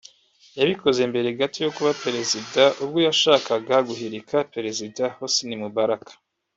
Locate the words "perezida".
2.03-2.61, 4.53-5.03